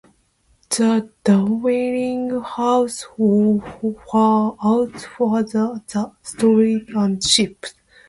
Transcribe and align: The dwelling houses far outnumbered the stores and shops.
The 0.69 1.11
dwelling 1.23 2.41
houses 2.43 3.03
far 4.11 4.57
outnumbered 4.65 5.51
the 5.51 6.11
stores 6.23 6.81
and 6.95 7.23
shops. 7.23 7.75